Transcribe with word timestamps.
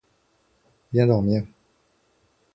Viens 0.91 1.05
dormir. 1.09 1.45